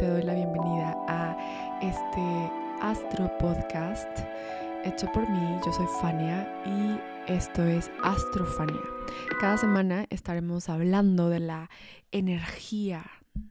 te 0.00 0.08
doy 0.08 0.22
la 0.22 0.32
bienvenida 0.32 0.96
a 1.08 1.36
este 1.82 2.50
Astro 2.80 3.30
Podcast 3.36 4.08
hecho 4.86 5.06
por 5.12 5.28
mí. 5.28 5.58
Yo 5.62 5.70
soy 5.74 5.84
Fania 6.00 6.48
y 6.64 7.30
esto 7.30 7.62
es 7.62 7.90
Astrofania. 8.02 8.80
Cada 9.42 9.58
semana 9.58 10.06
estaremos 10.08 10.70
hablando 10.70 11.28
de 11.28 11.40
la 11.40 11.68
energía 12.12 13.04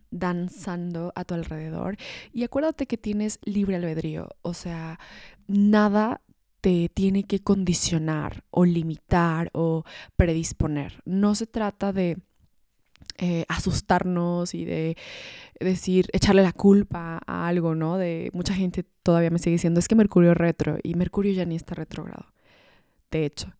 danzando 0.09 1.13
a 1.13 1.23
tu 1.23 1.35
alrededor 1.35 1.97
y 2.33 2.43
acuérdate 2.43 2.87
que 2.87 2.97
tienes 2.97 3.37
libre 3.43 3.75
albedrío, 3.75 4.29
o 4.41 4.55
sea, 4.55 4.99
nada 5.45 6.21
te 6.61 6.89
tiene 6.89 7.25
que 7.25 7.43
condicionar 7.43 8.43
o 8.49 8.65
limitar 8.65 9.51
o 9.53 9.83
predisponer. 10.15 11.03
No 11.05 11.35
se 11.35 11.45
trata 11.45 11.93
de 11.93 12.17
eh, 13.17 13.45
asustarnos 13.47 14.53
y 14.53 14.65
de 14.65 14.97
decir, 15.59 16.07
echarle 16.13 16.41
la 16.41 16.53
culpa 16.53 17.21
a 17.25 17.47
algo, 17.47 17.75
¿no? 17.75 17.97
De 17.97 18.29
mucha 18.33 18.53
gente 18.53 18.85
todavía 19.03 19.29
me 19.29 19.39
sigue 19.39 19.55
diciendo, 19.55 19.79
es 19.79 19.87
que 19.87 19.95
Mercurio 19.95 20.33
retro 20.33 20.77
y 20.83 20.95
Mercurio 20.95 21.33
ya 21.33 21.45
ni 21.45 21.55
está 21.55 21.75
retrogrado. 21.75 22.25
De 23.11 23.25
hecho. 23.25 23.53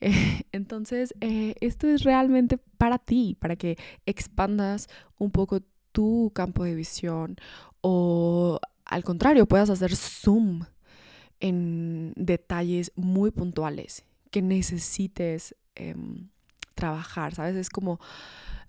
entonces, 0.52 1.14
eh, 1.20 1.54
esto 1.60 1.86
es 1.86 2.04
realmente 2.04 2.58
para 2.78 2.98
ti, 2.98 3.36
para 3.38 3.56
que 3.56 3.76
expandas 4.06 4.88
un 5.18 5.30
poco 5.30 5.60
tu 5.92 6.30
campo 6.34 6.64
de 6.64 6.74
visión 6.74 7.36
o 7.80 8.60
al 8.84 9.04
contrario, 9.04 9.46
puedas 9.46 9.70
hacer 9.70 9.94
zoom 9.94 10.64
en 11.38 12.12
detalles 12.16 12.92
muy 12.96 13.30
puntuales 13.30 14.04
que 14.30 14.42
necesites 14.42 15.54
em, 15.74 16.28
trabajar, 16.74 17.34
¿sabes? 17.34 17.56
Es 17.56 17.70
como 17.70 18.00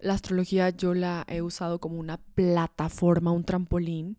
la 0.02 0.14
astrología 0.14 0.70
yo 0.70 0.94
la 0.94 1.26
he 1.28 1.42
usado 1.42 1.80
como 1.80 2.00
una 2.00 2.18
plataforma, 2.18 3.32
un 3.32 3.44
trampolín 3.44 4.18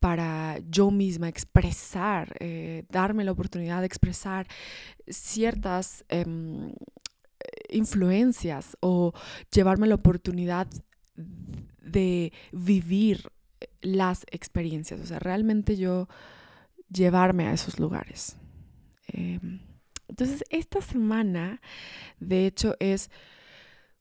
para 0.00 0.58
yo 0.70 0.90
misma 0.90 1.28
expresar, 1.28 2.36
eh, 2.40 2.84
darme 2.90 3.24
la 3.24 3.32
oportunidad 3.32 3.80
de 3.80 3.86
expresar 3.86 4.46
ciertas 5.08 6.04
em, 6.08 6.72
influencias 7.70 8.76
o 8.80 9.12
llevarme 9.50 9.86
la 9.86 9.94
oportunidad 9.94 10.66
de 11.16 12.32
vivir 12.52 13.30
las 13.80 14.24
experiencias, 14.30 15.00
o 15.00 15.06
sea, 15.06 15.18
realmente 15.18 15.76
yo 15.76 16.08
llevarme 16.90 17.46
a 17.46 17.52
esos 17.52 17.78
lugares. 17.78 18.36
Em, 19.08 19.60
entonces, 20.08 20.44
esta 20.50 20.80
semana, 20.80 21.60
de 22.20 22.46
hecho, 22.46 22.76
es 22.78 23.10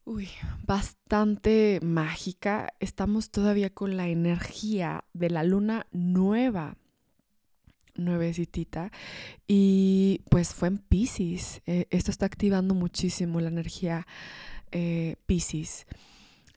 Uy, 0.06 0.28
bastante 0.66 1.80
mágica. 1.82 2.74
Estamos 2.82 3.30
todavía 3.32 3.70
con 3.70 3.96
la 3.96 4.10
energía 4.10 5.06
de 5.14 5.30
la 5.30 5.44
luna 5.44 5.88
nueva, 5.94 6.76
nuevecitita. 7.96 8.92
Y 9.48 10.22
pues 10.30 10.54
fue 10.54 10.68
en 10.68 10.80
Pisces. 10.80 11.62
Eh, 11.68 11.88
esto 11.90 12.12
está 12.12 12.26
activando 12.26 12.76
muchísimo 12.76 13.40
la 13.40 13.48
energía 13.48 14.06
eh, 14.74 15.16
Pisces. 15.26 15.86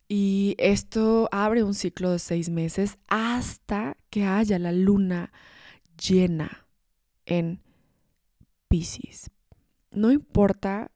Y 0.09 0.57
esto 0.59 1.29
abre 1.31 1.63
un 1.63 1.75
ciclo 1.75 2.11
de 2.11 2.19
seis 2.19 2.49
meses 2.49 2.99
hasta 3.07 3.97
que 4.11 4.25
haya 4.25 4.59
la 4.59 4.73
luna 4.73 5.33
llena 5.97 6.67
en 7.27 7.61
Pisces. 8.67 9.31
No 9.93 10.11
importa 10.11 10.91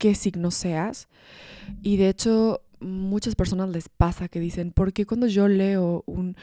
qué 0.00 0.16
signo 0.16 0.50
seas. 0.50 1.08
Y 1.82 1.98
de 1.98 2.08
hecho, 2.08 2.62
muchas 2.80 3.36
personas 3.36 3.68
les 3.68 3.88
pasa 3.88 4.28
que 4.28 4.40
dicen, 4.40 4.72
¿por 4.72 4.92
qué 4.92 5.04
cuando 5.06 5.26
yo 5.26 5.46
leo 5.46 6.02
un, 6.06 6.34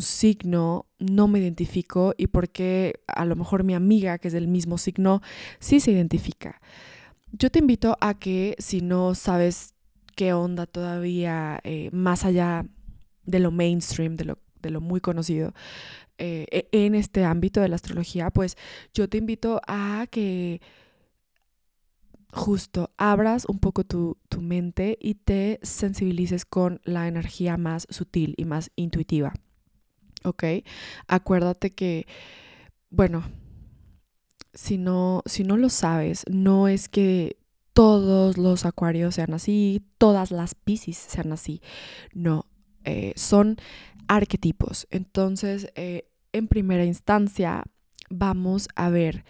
signo 0.00 0.86
no 0.98 1.28
me 1.28 1.38
identifico 1.38 2.14
y 2.16 2.28
por 2.28 2.48
qué 2.48 2.94
a 3.06 3.24
lo 3.26 3.36
mejor 3.36 3.62
mi 3.62 3.74
amiga 3.74 4.18
que 4.18 4.28
es 4.28 4.34
del 4.34 4.48
mismo 4.48 4.78
signo 4.78 5.20
sí 5.60 5.78
se 5.78 5.92
identifica? 5.92 6.60
Yo 7.32 7.50
te 7.50 7.60
invito 7.60 7.96
a 8.00 8.14
que 8.14 8.56
si 8.58 8.80
no 8.80 9.14
sabes 9.14 9.74
qué 10.16 10.32
onda 10.32 10.66
todavía 10.66 11.60
eh, 11.64 11.90
más 11.92 12.24
allá 12.24 12.66
de 13.24 13.38
lo 13.38 13.50
mainstream, 13.50 14.16
de 14.16 14.24
lo, 14.24 14.38
de 14.62 14.70
lo 14.70 14.80
muy 14.80 15.00
conocido 15.00 15.52
eh, 16.16 16.46
e, 16.50 16.68
en 16.72 16.94
este 16.94 17.24
ámbito 17.24 17.60
de 17.60 17.68
la 17.68 17.76
astrología, 17.76 18.30
pues 18.30 18.56
yo 18.94 19.08
te 19.08 19.18
invito 19.18 19.60
a 19.66 20.06
que 20.10 20.60
justo 22.32 22.90
abras 22.96 23.44
un 23.46 23.58
poco 23.58 23.84
tu, 23.84 24.16
mente 24.40 24.98
y 25.00 25.14
te 25.14 25.60
sensibilices 25.62 26.44
con 26.44 26.80
la 26.84 27.06
energía 27.06 27.56
más 27.56 27.86
sutil 27.90 28.34
y 28.36 28.44
más 28.44 28.70
intuitiva. 28.74 29.34
¿Ok? 30.24 30.44
Acuérdate 31.06 31.74
que, 31.74 32.06
bueno, 32.90 33.24
si 34.54 34.78
no, 34.78 35.22
si 35.26 35.44
no 35.44 35.56
lo 35.56 35.68
sabes, 35.68 36.24
no 36.30 36.68
es 36.68 36.88
que 36.88 37.36
todos 37.72 38.38
los 38.38 38.64
acuarios 38.64 39.14
sean 39.14 39.34
así, 39.34 39.82
todas 39.98 40.30
las 40.30 40.54
piscis 40.54 40.96
sean 40.96 41.32
así. 41.32 41.60
No, 42.12 42.46
eh, 42.84 43.12
son 43.16 43.56
arquetipos. 44.08 44.86
Entonces, 44.90 45.70
eh, 45.74 46.08
en 46.32 46.48
primera 46.48 46.84
instancia, 46.84 47.64
vamos 48.10 48.68
a 48.74 48.90
ver 48.90 49.24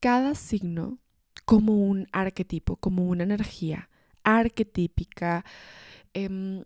cada 0.00 0.34
signo 0.34 0.98
como 1.44 1.74
un 1.74 2.06
arquetipo, 2.12 2.76
como 2.76 3.06
una 3.06 3.24
energía 3.24 3.88
arquetípica 4.22 5.44
em, 6.14 6.62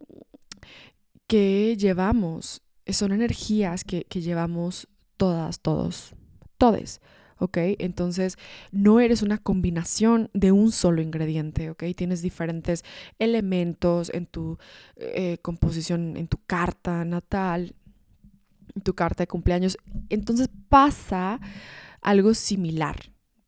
que 1.26 1.76
llevamos. 1.76 2.62
Son 2.86 3.12
energías 3.12 3.84
que, 3.84 4.04
llevamos 4.10 4.88
todas, 5.16 5.60
todos, 5.60 6.14
todes. 6.58 7.00
¿ok? 7.38 7.58
Entonces, 7.78 8.36
no 8.72 9.00
eres 9.00 9.22
una 9.22 9.38
combinación 9.38 10.30
de 10.34 10.52
un 10.52 10.70
solo 10.70 11.02
ingrediente, 11.02 11.70
¿ok? 11.70 11.84
Tienes 11.96 12.22
diferentes 12.22 12.84
elementos 13.18 14.10
en 14.14 14.26
tu 14.26 14.58
eh, 14.96 15.38
composición, 15.42 16.16
en 16.16 16.28
tu 16.28 16.38
carta 16.46 17.04
natal, 17.04 17.74
en 18.74 18.82
tu 18.82 18.94
carta 18.94 19.22
de 19.22 19.28
cumpleaños. 19.28 19.78
Entonces 20.10 20.48
pasa 20.68 21.40
algo 22.00 22.34
similar, 22.34 22.96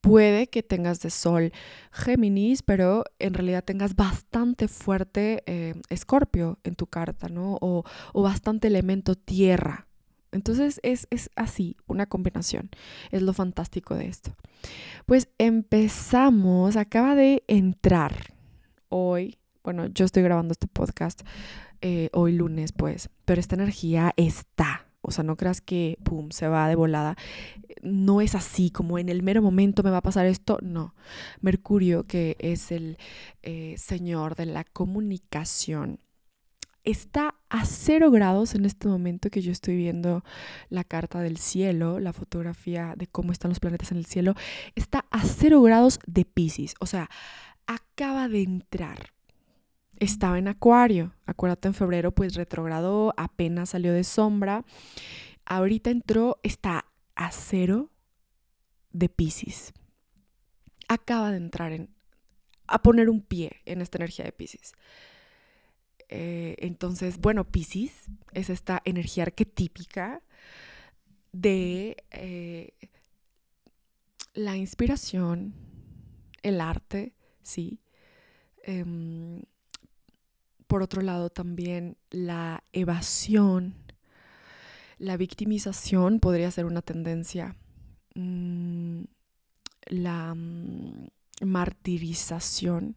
puede 0.00 0.48
que 0.48 0.62
tengas 0.62 1.00
de 1.00 1.10
sol 1.10 1.52
Géminis, 1.92 2.62
pero 2.62 3.04
en 3.18 3.34
realidad 3.34 3.64
tengas 3.64 3.96
bastante 3.96 4.68
fuerte 4.68 5.42
eh, 5.46 5.74
Escorpio 5.88 6.58
en 6.64 6.74
tu 6.74 6.86
carta, 6.86 7.28
¿no? 7.28 7.58
O, 7.60 7.84
bastante 8.14 8.68
elemento 8.68 9.14
tierra. 9.14 9.86
Entonces 10.32 10.80
es, 10.82 11.06
es 11.10 11.30
así, 11.36 11.76
una 11.86 12.06
combinación. 12.06 12.70
Es 13.10 13.22
lo 13.22 13.32
fantástico 13.32 13.94
de 13.94 14.06
esto. 14.06 14.34
Pues 15.06 15.28
empezamos, 15.38 16.76
acaba 16.76 17.14
de 17.14 17.42
entrar 17.46 18.34
hoy, 18.88 19.38
bueno, 19.64 19.86
yo 19.86 20.04
estoy 20.04 20.22
grabando 20.22 20.52
este 20.52 20.66
podcast 20.66 21.22
eh, 21.80 22.10
hoy 22.12 22.32
lunes, 22.32 22.72
pues, 22.72 23.10
pero 23.24 23.40
esta 23.40 23.54
energía 23.54 24.12
está 24.16 24.85
o 25.06 25.10
sea, 25.10 25.24
no 25.24 25.36
creas 25.36 25.60
que, 25.60 25.98
¡pum!, 26.02 26.30
se 26.30 26.48
va 26.48 26.68
de 26.68 26.74
volada. 26.74 27.16
No 27.82 28.20
es 28.20 28.34
así, 28.34 28.70
como 28.70 28.98
en 28.98 29.08
el 29.08 29.22
mero 29.22 29.42
momento 29.42 29.82
me 29.82 29.90
va 29.90 29.98
a 29.98 30.02
pasar 30.02 30.26
esto. 30.26 30.58
No. 30.62 30.94
Mercurio, 31.40 32.04
que 32.06 32.36
es 32.40 32.72
el 32.72 32.98
eh, 33.42 33.74
señor 33.78 34.34
de 34.34 34.46
la 34.46 34.64
comunicación, 34.64 36.00
está 36.84 37.34
a 37.50 37.64
cero 37.64 38.10
grados 38.10 38.54
en 38.54 38.64
este 38.64 38.88
momento 38.88 39.28
que 39.28 39.42
yo 39.42 39.52
estoy 39.52 39.76
viendo 39.76 40.24
la 40.70 40.84
carta 40.84 41.20
del 41.20 41.36
cielo, 41.36 42.00
la 42.00 42.12
fotografía 42.12 42.94
de 42.96 43.06
cómo 43.06 43.32
están 43.32 43.50
los 43.50 43.60
planetas 43.60 43.92
en 43.92 43.98
el 43.98 44.06
cielo, 44.06 44.34
está 44.74 45.04
a 45.10 45.22
cero 45.24 45.60
grados 45.62 45.98
de 46.06 46.24
Pisces. 46.24 46.74
O 46.80 46.86
sea, 46.86 47.10
acaba 47.66 48.28
de 48.28 48.42
entrar 48.42 49.15
estaba 49.98 50.38
en 50.38 50.48
Acuario. 50.48 51.14
Acuérdate, 51.26 51.68
en 51.68 51.74
febrero 51.74 52.12
pues 52.12 52.34
retrogradó, 52.34 53.14
apenas 53.16 53.70
salió 53.70 53.92
de 53.92 54.04
sombra. 54.04 54.64
Ahorita 55.44 55.90
entró, 55.90 56.38
está 56.42 56.86
a 57.14 57.30
cero 57.30 57.90
de 58.92 59.08
Pisces. 59.08 59.72
Acaba 60.88 61.30
de 61.30 61.38
entrar 61.38 61.72
en, 61.72 61.90
a 62.66 62.82
poner 62.82 63.10
un 63.10 63.20
pie 63.20 63.62
en 63.64 63.80
esta 63.80 63.98
energía 63.98 64.24
de 64.24 64.32
Pisces. 64.32 64.72
Eh, 66.08 66.56
entonces, 66.58 67.18
bueno, 67.18 67.44
Pisces 67.44 68.06
es 68.32 68.50
esta 68.50 68.80
energía 68.84 69.24
arquetípica 69.24 70.22
de 71.32 71.96
eh, 72.10 72.72
la 74.34 74.56
inspiración, 74.56 75.54
el 76.42 76.60
arte, 76.60 77.14
sí. 77.42 77.80
Em, 78.62 79.42
por 80.66 80.82
otro 80.82 81.02
lado, 81.02 81.30
también 81.30 81.96
la 82.10 82.64
evasión, 82.72 83.74
la 84.98 85.16
victimización 85.16 86.20
podría 86.20 86.50
ser 86.50 86.64
una 86.66 86.82
tendencia. 86.82 87.56
Mm, 88.14 89.04
la 89.86 90.34
mm, 90.34 91.08
martirización 91.42 92.96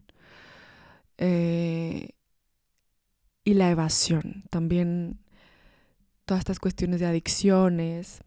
eh, 1.18 2.12
y 3.44 3.54
la 3.54 3.70
evasión. 3.70 4.44
También 4.50 5.20
todas 6.26 6.42
estas 6.42 6.60
cuestiones 6.60 7.00
de 7.00 7.08
adicciones, 7.08 8.22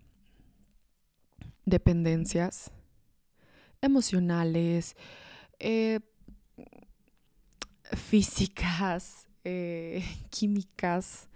dependencias 1.65 2.71
emocionales, 3.81 4.97
eh, 5.59 6.01
físicas, 7.93 9.29
eh, 9.45 10.05
químicas, 10.31 11.29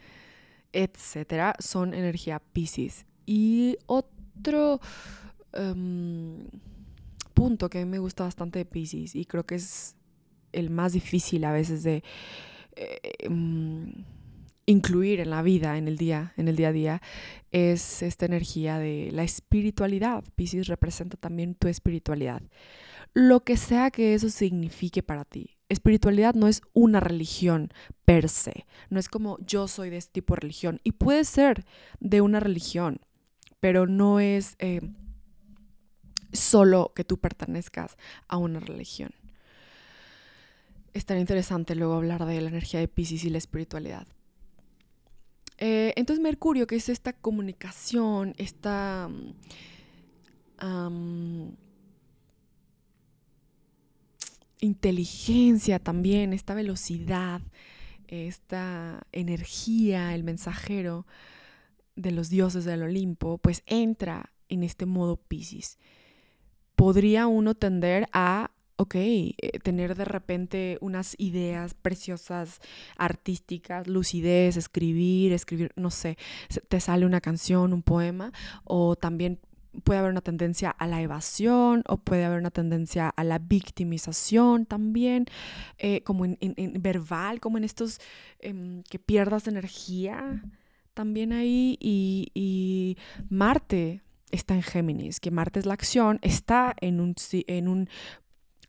etcétera, 0.73 1.55
son 1.59 1.95
energía 1.95 2.41
Pisces. 2.53 3.07
Y 3.25 3.77
otro 3.87 4.81
em, 5.53 6.47
punto 7.35 7.69
que 7.69 7.79
a 7.79 7.85
mí 7.85 7.91
me 7.91 7.99
gusta 7.99 8.25
bastante 8.25 8.59
de 8.61 8.65
Pisces 8.65 9.15
y 9.15 9.25
creo 9.25 9.45
que 9.45 9.57
es 9.57 9.97
el 10.53 10.71
más 10.71 10.93
difícil 10.93 11.45
a 11.45 11.53
veces 11.53 11.83
de 11.83 12.03
eh, 12.77 12.99
em, 13.21 14.05
incluir 14.67 15.21
en 15.21 15.31
la 15.31 15.43
vida, 15.43 15.79
en 15.79 15.89
el 15.89 15.97
día, 15.97 16.33
en 16.37 16.49
el 16.49 16.57
día 16.57 16.69
a 16.69 16.73
día, 16.73 17.03
es 17.53 18.03
esta 18.03 18.27
energía 18.27 18.79
de 18.79 19.11
la 19.13 19.23
espiritualidad. 19.23 20.25
Pisces 20.35 20.67
representa 20.67 21.17
también 21.17 21.55
tu 21.55 21.69
espiritualidad. 21.69 22.43
Lo 23.15 23.45
que 23.45 23.57
sea 23.57 23.91
que 23.91 24.15
eso 24.15 24.29
signifique 24.29 25.03
para 25.03 25.25
ti. 25.25 25.56
Espiritualidad 25.69 26.35
no 26.35 26.47
es 26.47 26.63
una 26.75 27.01
religión 27.01 27.73
per 28.05 28.29
se, 28.29 28.67
no 28.89 29.01
es 29.01 29.09
como 29.09 29.39
yo 29.41 29.67
soy 29.67 29.91
de 29.91 29.97
este 29.97 30.13
tipo 30.13 30.35
de 30.35 30.41
religión 30.41 30.81
y 30.85 30.93
puede 30.93 31.25
ser 31.25 31.65
de 31.99 32.21
una 32.21 32.39
religión, 32.39 33.01
pero 33.59 33.87
no 33.87 34.21
es 34.21 34.55
eh, 34.61 34.81
solo 36.33 36.93
que 36.95 37.03
tú 37.03 37.19
pertenezcas 37.19 37.97
a 38.29 38.37
una 38.37 38.61
religión. 38.61 39.11
Estaría 40.93 41.21
interesante 41.21 41.75
luego 41.75 41.95
hablar 41.95 42.25
de 42.25 42.41
la 42.41 42.49
energía 42.49 42.81
de 42.81 42.89
Pisces 42.89 43.25
y 43.25 43.31
la 43.31 43.39
espiritualidad. 43.39 44.07
Eh, 45.59 45.93
entonces 45.97 46.23
Mercurio, 46.23 46.67
que 46.67 46.77
es 46.77 46.89
esta 46.89 47.13
comunicación, 47.13 48.35
esta 48.39 49.11
inteligencia 54.61 55.79
también, 55.79 56.33
esta 56.33 56.55
velocidad, 56.55 57.41
esta 58.09 59.07
energía, 59.13 60.15
el 60.15 60.25
mensajero 60.25 61.07
de 61.97 62.11
los 62.13 62.29
dioses 62.29 62.65
del 62.65 62.83
Olimpo, 62.83 63.39
pues 63.39 63.63
entra 63.67 64.33
en 64.49 64.63
este 64.63 64.87
modo 64.87 65.17
Pisces. 65.17 65.79
Podría 66.77 67.27
uno 67.27 67.55
tender 67.55 68.09
a 68.13 68.51
ok, 68.77 68.95
eh, 68.95 69.35
tener 69.63 69.95
de 69.95 70.05
repente 70.05 70.79
unas 70.81 71.15
ideas 71.19 71.75
preciosas, 71.75 72.61
artísticas, 72.97 73.87
lucidez, 73.87 74.57
escribir, 74.57 75.33
escribir, 75.33 75.73
no 75.77 75.91
sé, 75.91 76.19
te 76.69 76.81
sale 76.81 77.07
una 77.07 77.21
canción, 77.21 77.73
un 77.73 77.83
poema, 77.83 78.33
o 78.65 78.95
también 78.97 79.41
puede 79.85 79.99
haber 79.99 80.11
una 80.11 80.21
tendencia 80.21 80.71
a 80.71 80.87
la 80.87 81.01
evasión 81.01 81.83
o 81.89 81.99
puede 81.99 82.25
haber 82.25 82.39
una 82.39 82.51
tendencia 82.51 83.09
a 83.09 83.25
la 83.25 83.39
victimización 83.39 84.67
también, 84.67 85.27
eh, 85.79 86.03
como 86.03 86.25
en, 86.25 86.39
verbal, 86.81 87.41
como 87.41 87.59
en 87.59 87.65
estos 87.65 88.01
em, 88.41 88.83
que 88.85 88.99
pierdas 88.99 89.47
energía 89.47 90.43
también 90.95 91.33
ahí 91.33 91.77
y, 91.81 92.97
Marte 93.29 94.03
está 94.31 94.55
en 94.55 94.63
Géminis, 94.63 95.21
que 95.21 95.31
Marte 95.31 95.61
es 95.61 95.67
la 95.67 95.75
acción, 95.75 96.19
está 96.23 96.75
en 96.81 97.01
un, 97.01 97.15
en 97.33 97.69
un 97.69 97.89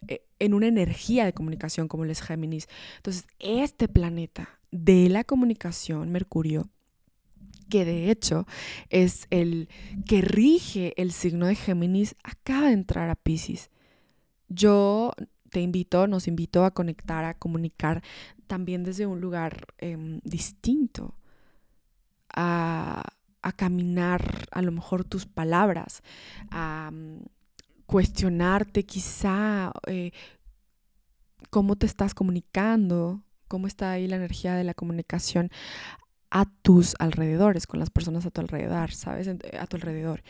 eh, 0.07 0.21
en 0.39 0.53
una 0.53 0.67
energía 0.67 1.25
de 1.25 1.33
comunicación 1.33 1.87
como 1.87 2.05
es 2.05 2.21
Géminis. 2.21 2.67
Entonces, 2.97 3.25
este 3.39 3.87
planeta 3.87 4.59
de 4.71 5.09
la 5.09 5.23
comunicación, 5.23 6.11
Mercurio, 6.11 6.69
que 7.69 7.85
de 7.85 8.11
hecho 8.11 8.45
es 8.89 9.27
el 9.29 9.69
que 10.05 10.21
rige 10.21 10.93
el 11.01 11.11
signo 11.11 11.47
de 11.47 11.55
Géminis, 11.55 12.15
acaba 12.23 12.67
de 12.67 12.73
entrar 12.73 13.09
a 13.09 13.15
Pisces. 13.15 13.69
Yo 14.49 15.11
te 15.49 15.61
invito, 15.61 16.07
nos 16.07 16.27
invito 16.27 16.63
a 16.63 16.71
conectar, 16.71 17.25
a 17.25 17.33
comunicar 17.33 18.03
también 18.47 18.83
desde 18.83 19.05
un 19.05 19.21
lugar 19.21 19.67
em, 19.77 20.19
distinto, 20.23 21.15
a, 22.33 23.03
caminar 23.55 24.45
a 24.51 24.61
lo 24.61 24.73
mejor 24.73 25.05
tus 25.05 25.25
palabras, 25.25 26.03
a 26.51 26.91
cuestionarte 27.85 28.83
quizá 28.83 29.71
eh, 29.87 30.11
cómo 31.49 31.77
te 31.77 31.85
estás 31.85 32.13
comunicando, 32.13 33.23
cómo 33.47 33.67
está 33.67 33.91
ahí 33.91 34.05
la 34.07 34.17
energía 34.17 34.55
de 34.55 34.65
la 34.65 34.73
comunicación 34.73 35.49
a 36.29 36.45
tus 36.61 36.95
alrededores, 36.99 37.67
con 37.67 37.79
las 37.79 37.89
personas 37.89 38.25
a 38.25 38.31
tu 38.31 38.41
alrededor, 38.41 38.91
¿sabes? 38.91 39.27
A 39.27 39.67
tu 39.67 39.77
alrededor. 39.77 40.23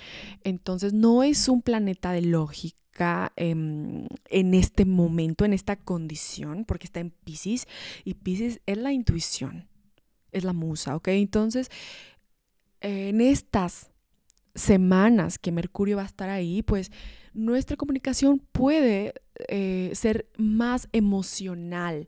Entonces, 0.44 0.94
no 0.94 1.23
es 1.23 1.47
un 1.47 1.61
planeta 1.61 2.11
de 2.11 2.21
lógica 2.21 3.31
em, 3.35 4.07
en 4.29 4.53
este 4.53 4.85
momento, 4.85 5.45
en 5.45 5.53
esta 5.53 5.75
condición, 5.75 6.65
porque 6.65 6.85
está 6.85 6.99
en 6.99 7.11
Pisces, 7.11 7.67
y 8.03 8.15
Pisces 8.15 8.61
es 8.65 8.77
la 8.77 8.91
intuición, 8.91 9.67
es 10.31 10.44
la 10.44 10.53
musa, 10.53 10.95
¿ok? 10.95 11.09
Entonces, 11.09 11.69
en 12.81 13.21
estas 13.21 13.91
semanas 14.55 15.38
que 15.39 15.51
Mercurio 15.51 15.97
va 15.97 16.03
a 16.03 16.07
estar 16.07 16.29
ahí, 16.29 16.63
pues 16.63 16.91
nuestra 17.33 17.77
comunicación 17.77 18.39
puede 18.51 19.13
eh, 19.47 19.91
ser 19.93 20.27
más 20.38 20.89
emocional, 20.91 22.07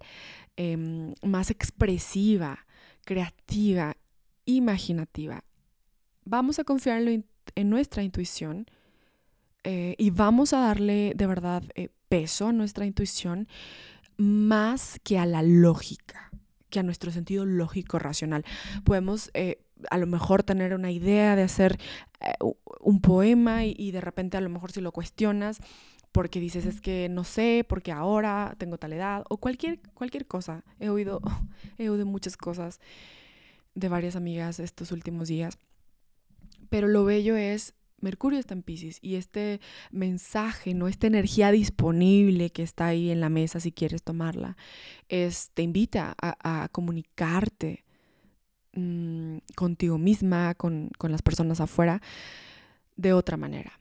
em, 0.58 1.14
más 1.22 1.52
expresiva, 1.52 2.66
creativa, 3.10 3.98
imaginativa. 4.46 5.44
Vamos 6.26 6.60
a 6.60 6.64
confiar 6.64 7.02
en, 7.02 7.26
nuestra 7.56 8.04
intuición 8.04 8.68
eh, 9.64 9.96
y 9.98 10.12
vamos 10.12 10.54
a 10.54 10.60
darle 10.60 11.14
de 11.16 11.26
verdad 11.26 11.64
eh, 11.74 11.90
peso 12.08 12.50
a 12.50 12.54
nuestra 12.54 12.86
intuición 12.86 13.48
más 14.18 15.00
que 15.04 15.18
a 15.18 15.26
la 15.26 15.42
lógica, 15.42 16.30
que 16.70 16.80
a 16.80 16.84
nuestro 16.84 17.10
sentido 17.10 17.48
lógico 17.48 17.98
racional. 17.98 18.46
Podemos 18.84 19.32
a 19.90 19.98
lo 19.98 20.08
mejor 20.08 20.44
tener 20.44 20.74
una 20.74 20.92
idea 20.92 21.36
de 21.36 21.44
hacer 21.44 21.80
eh, 22.22 22.34
un 22.82 23.02
poema 23.02 23.66
y, 23.66 23.92
de 23.92 24.02
repente 24.02 24.38
a 24.38 24.42
lo 24.42 24.50
mejor 24.50 24.72
si 24.72 24.82
lo 24.82 24.92
cuestionas 24.92 25.60
porque 26.12 26.40
dices 26.40 26.66
es 26.66 26.82
que 26.82 27.08
no 27.10 27.24
sé, 27.24 27.66
porque 27.68 27.92
ahora 27.92 28.56
tengo 28.58 28.78
tal 28.78 28.94
edad 28.94 29.24
o 29.30 29.38
cualquier, 29.38 29.80
cualquier 29.94 30.26
cosa. 30.26 30.64
He 30.80 30.90
oído, 30.90 31.22
he 31.78 31.90
oído 31.90 32.06
muchas 32.06 32.38
cosas 32.38 32.80
de 33.76 33.90
varias 33.90 34.16
amigas 34.16 34.60
estos 34.60 34.92
últimos 34.92 35.28
días. 35.28 35.58
Pero 36.70 36.88
lo 36.88 37.06
bello 37.06 37.36
es, 37.36 37.74
Mercurio 38.02 38.40
está 38.40 38.54
en 38.54 38.64
Pisces 38.64 39.00
y 39.02 39.16
este 39.16 39.60
mensaje, 39.92 40.74
¿no? 40.74 40.88
Esta 40.88 41.08
energía 41.08 41.52
disponible 41.52 42.50
que 42.52 42.64
está 42.64 42.88
ahí 42.88 43.12
en 43.12 43.20
la 43.20 43.30
mesa 43.30 43.60
si 43.60 43.72
quieres 43.72 44.04
tomarla, 44.04 44.56
es, 45.10 45.52
te 45.54 45.64
invita 45.64 46.16
a, 46.22 46.64
a 46.64 46.70
comunicarte 46.70 47.84
Mm, 48.74 49.40
contigo 49.56 49.98
misma, 49.98 50.54
con, 50.56 50.92
las 51.02 51.22
personas 51.22 51.60
afuera, 51.60 52.02
de 52.96 53.14
otra 53.14 53.38
manera. 53.38 53.80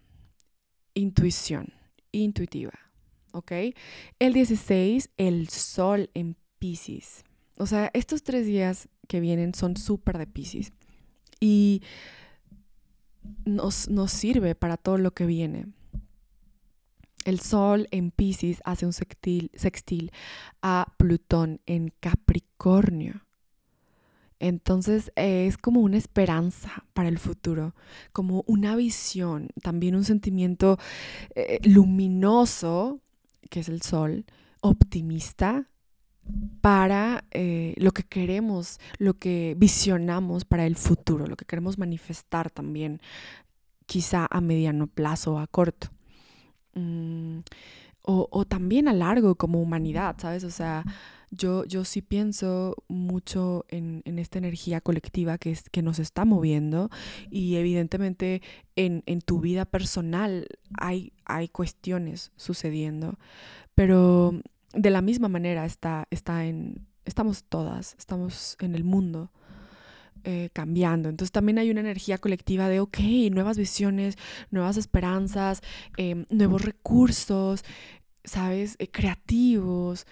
Intuición, 0.94 1.72
intuitiva, 2.12 2.72
¿ok? 3.32 3.52
El 4.18 4.32
16, 4.32 5.10
el 5.16 5.48
sol 5.48 6.10
en 6.14 6.36
Pisces. 6.58 7.24
O 7.58 7.66
sea, 7.66 7.90
estos 7.94 8.22
tres 8.22 8.46
días 8.46 8.88
que 9.08 9.20
vienen 9.20 9.54
son 9.54 9.76
súper 9.76 10.18
de 10.18 10.26
Pisces 10.26 10.72
y 11.40 11.82
nos, 13.44 13.88
nos 13.88 14.12
sirve 14.12 14.54
para 14.54 14.76
todo 14.76 14.98
lo 14.98 15.12
que 15.12 15.26
viene. 15.26 15.66
El 17.24 17.40
Sol 17.40 17.88
en 17.90 18.10
Pisces 18.10 18.62
hace 18.64 18.86
un 18.86 18.92
sextil, 18.92 20.12
a 20.62 20.94
Plutón 20.96 21.60
en 21.66 21.92
Capricornio. 22.00 23.26
Entonces 24.40 25.12
es 25.16 25.58
como 25.58 25.80
una 25.80 25.96
esperanza 25.96 26.84
para 26.92 27.08
el 27.08 27.18
futuro, 27.18 27.74
como 28.12 28.44
una 28.46 28.76
visión, 28.76 29.48
también 29.62 29.96
un 29.96 30.04
sentimiento 30.04 30.78
eh, 31.34 31.58
luminoso, 31.64 33.00
que 33.50 33.60
es 33.60 33.68
el 33.68 33.82
sol, 33.82 34.24
optimista 34.60 35.68
para 36.60 37.24
eh, 37.30 37.74
lo 37.78 37.92
que 37.92 38.02
queremos, 38.02 38.78
lo 38.98 39.14
que 39.14 39.54
visionamos 39.58 40.44
para 40.44 40.66
el 40.66 40.76
futuro, 40.76 41.26
lo 41.26 41.36
que 41.36 41.46
queremos 41.46 41.78
manifestar 41.78 42.50
también, 42.50 43.00
quizá 43.86 44.26
a 44.30 44.40
mediano 44.40 44.86
plazo 44.86 45.34
o 45.34 45.38
a 45.38 45.46
corto. 45.46 45.88
Mm, 46.74 47.40
o, 48.02 48.28
o, 48.30 48.44
también 48.44 48.88
a 48.88 48.92
largo 48.92 49.34
como 49.34 49.60
humanidad, 49.60 50.16
¿sabes? 50.18 50.44
O 50.44 50.50
sea, 50.50 50.84
yo, 51.30 51.64
yo 51.64 51.84
sí 51.84 52.02
pienso 52.02 52.76
mucho 52.88 53.64
en, 53.68 54.02
esta 54.18 54.38
energía 54.38 54.80
colectiva 54.80 55.38
que, 55.38 55.50
es, 55.50 55.68
que 55.70 55.82
nos 55.82 55.98
está 55.98 56.24
moviendo 56.24 56.90
y 57.30 57.56
evidentemente 57.56 58.42
en, 58.76 59.02
tu 59.22 59.40
vida 59.40 59.64
personal 59.64 60.46
hay, 60.78 61.12
hay 61.24 61.48
cuestiones 61.48 62.32
sucediendo, 62.36 63.18
pero 63.74 64.40
de 64.72 64.90
la 64.90 65.02
misma 65.02 65.28
manera 65.28 65.64
está, 65.64 66.06
está 66.10 66.46
en, 66.46 66.86
estamos 67.04 67.44
todas, 67.44 67.94
estamos 67.98 68.56
en 68.60 68.74
el 68.74 68.84
mundo. 68.84 69.30
eh, 70.24 70.50
cambiando. 70.52 71.08
Entonces 71.08 71.30
también 71.32 71.58
hay 71.58 71.70
una 71.70 71.80
energía 71.80 72.18
colectiva 72.18 72.68
de, 72.68 72.80
ok, 72.80 72.98
nuevas 73.30 73.56
visiones, 73.56 74.16
nuevas 74.50 74.76
esperanzas, 74.76 75.62
em, 75.96 76.26
nuevos 76.28 76.62
recursos, 76.62 77.64
¿sabes? 78.24 78.76
Eh, 78.78 78.88
creativos, 78.90 80.06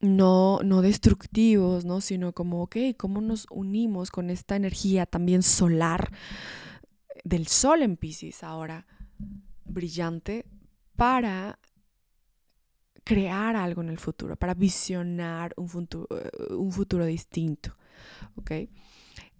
no, 0.00 0.60
no 0.62 0.82
destructivos, 0.82 1.84
¿no? 1.84 2.00
Sino 2.00 2.32
como, 2.32 2.62
ok, 2.62 2.76
¿cómo 2.96 3.20
nos 3.20 3.46
unimos 3.50 4.10
con 4.10 4.30
esta 4.30 4.56
energía 4.56 5.06
también 5.06 5.42
solar 5.42 6.12
del 7.24 7.46
sol 7.46 7.82
en 7.82 7.96
Pisces 7.96 8.44
ahora, 8.44 8.86
brillante, 9.64 10.46
para 10.94 11.58
crear 13.06 13.54
algo 13.54 13.82
en 13.82 13.88
el 13.88 13.98
futuro, 13.98 14.34
para 14.34 14.54
visionar 14.54 15.54
un 15.56 15.68
futuro, 15.68 16.08
eh, 16.10 16.54
un 16.54 16.72
futuro 16.72 17.06
distinto. 17.06 17.76
¿Ok? 18.34 18.50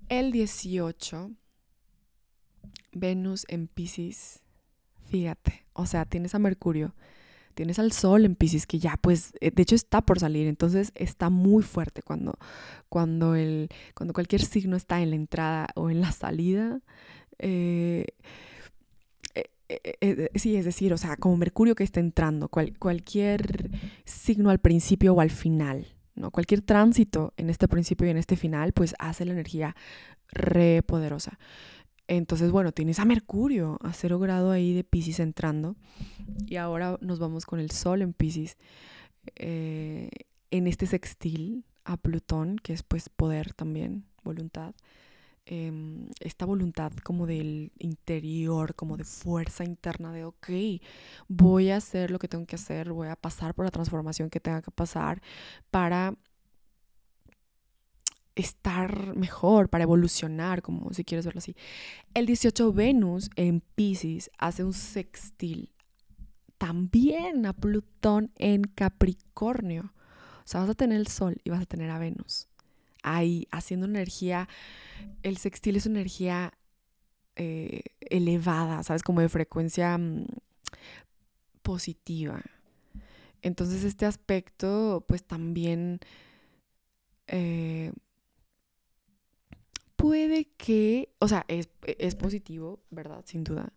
El 0.08 0.30
18, 0.30 1.32
Venus 2.92 3.44
en 3.48 3.66
Pisces, 3.66 4.44
fíjate, 5.06 5.66
o 5.72 5.84
sea, 5.84 6.04
tienes 6.04 6.34
a 6.36 6.38
Mercurio, 6.38 6.94
tienes 7.56 7.78
al 7.78 7.90
Sol 7.90 8.24
en 8.24 8.36
Pisces, 8.36 8.66
que 8.66 8.78
ya 8.78 8.96
pues, 9.00 9.32
eh, 9.40 9.50
de 9.50 9.62
hecho 9.62 9.74
está 9.74 10.02
por 10.02 10.20
salir, 10.20 10.46
entonces 10.46 10.92
está 10.94 11.30
muy 11.30 11.64
fuerte 11.64 12.02
cuando, 12.02 12.38
cuando, 12.88 13.34
el, 13.34 13.68
cuando 13.94 14.14
cualquier 14.14 14.42
signo 14.42 14.76
está 14.76 15.00
en 15.02 15.10
la 15.10 15.16
entrada 15.16 15.68
o 15.74 15.90
en 15.90 16.00
la 16.00 16.12
salida. 16.12 16.80
Eh, 17.38 18.06
sí, 20.34 20.56
es 20.56 20.64
decir, 20.64 20.92
o 20.92 20.98
sea, 20.98 21.16
como 21.16 21.36
Mercurio 21.36 21.74
que 21.74 21.84
está 21.84 21.98
entrando, 21.98 22.48
cualquier 22.48 23.70
signo 24.04 24.50
al 24.50 24.60
principio 24.60 25.14
o 25.14 25.20
al 25.20 25.30
final, 25.30 25.86
¿no? 26.14 26.30
Cualquier 26.30 26.60
tránsito 26.60 27.32
en 27.36 27.50
este 27.50 27.66
principio 27.68 28.06
y 28.06 28.10
en 28.10 28.18
este 28.18 28.36
final, 28.36 28.72
pues 28.72 28.94
hace 28.98 29.24
la 29.24 29.32
energía 29.32 29.74
re 30.28 30.82
poderosa. 30.82 31.38
Entonces, 32.08 32.50
bueno, 32.50 32.72
tienes 32.72 32.98
a 32.98 33.04
Mercurio 33.04 33.78
a 33.82 33.92
cero 33.92 34.18
grado 34.18 34.50
ahí 34.50 34.74
de 34.74 34.84
Pisces 34.84 35.20
entrando. 35.20 35.76
Y 36.46 36.56
ahora 36.56 36.98
nos 37.00 37.18
vamos 37.18 37.46
con 37.46 37.58
el 37.58 37.70
Sol 37.70 38.02
en 38.02 38.12
Pisces. 38.12 38.56
Eh, 39.34 40.10
en 40.50 40.66
este 40.66 40.86
sextil 40.86 41.64
a 41.84 41.96
Plutón, 41.96 42.56
que 42.56 42.72
es 42.72 42.82
pues 42.82 43.08
poder 43.08 43.52
también, 43.54 44.04
voluntad. 44.22 44.74
Em, 45.48 46.08
esta 46.18 46.44
voluntad 46.44 46.92
como 47.04 47.24
del 47.26 47.70
interior, 47.78 48.74
como 48.74 48.96
de 48.96 49.04
fuerza 49.04 49.64
interna 49.64 50.12
de, 50.12 50.24
ok, 50.24 50.48
voy 51.28 51.70
a 51.70 51.76
hacer 51.76 52.10
lo 52.10 52.18
que 52.18 52.26
tengo 52.26 52.46
que 52.46 52.56
hacer, 52.56 52.92
voy 52.92 53.08
a 53.08 53.14
pasar 53.14 53.54
por 53.54 53.64
la 53.64 53.70
transformación 53.70 54.28
que 54.28 54.40
tenga 54.40 54.60
que 54.60 54.72
pasar 54.72 55.22
para 55.70 56.14
estar 58.36 59.16
mejor, 59.16 59.68
para 59.68 59.84
evolucionar, 59.84 60.62
como 60.62 60.92
si 60.92 61.04
quieres 61.04 61.26
verlo 61.26 61.38
así. 61.38 61.56
El 62.14 62.26
18 62.26 62.72
Venus 62.72 63.30
en 63.34 63.60
Pisces 63.60 64.30
hace 64.38 64.62
un 64.62 64.72
sextil 64.72 65.72
también 66.58 67.44
a 67.46 67.52
Plutón 67.52 68.30
en 68.36 68.62
Capricornio. 68.62 69.92
O 70.44 70.48
sea, 70.48 70.60
vas 70.60 70.70
a 70.70 70.74
tener 70.74 71.00
el 71.00 71.08
Sol 71.08 71.40
y 71.42 71.50
vas 71.50 71.62
a 71.62 71.66
tener 71.66 71.90
a 71.90 71.98
Venus 71.98 72.48
ahí 73.02 73.46
haciendo 73.52 73.86
energía 73.86 74.48
el 75.22 75.36
sextil 75.36 75.76
es 75.76 75.86
una 75.86 76.00
energía 76.00 76.52
eh, 77.36 77.82
elevada, 78.00 78.82
¿sabes? 78.82 79.02
Como 79.02 79.20
de 79.20 79.28
frecuencia 79.28 79.96
mm, 79.98 80.26
positiva. 81.62 82.42
Entonces 83.42 83.84
este 83.84 84.06
aspecto 84.06 85.04
pues 85.06 85.24
también 85.24 86.00
eh, 87.28 87.92
puede 89.96 90.46
que, 90.56 91.10
o 91.18 91.28
sea, 91.28 91.44
es, 91.48 91.68
es, 91.86 92.14
positivo, 92.14 92.80
¿verdad? 92.90 93.22
Sin 93.26 93.44
duda. 93.44 93.72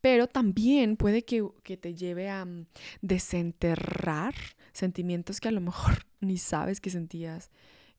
Pero 0.00 0.26
también 0.26 0.96
puede 0.96 1.24
que, 1.24 1.46
que 1.62 1.76
te 1.76 1.94
lleve 1.94 2.28
a 2.28 2.44
mm, 2.44 2.66
desenterrar 3.00 4.34
sentimientos 4.72 5.40
que 5.40 5.48
a 5.48 5.52
lo 5.52 5.60
mejor 5.60 6.04
ni 6.20 6.38
sabes 6.38 6.80
que 6.80 6.90
sentías, 6.90 7.50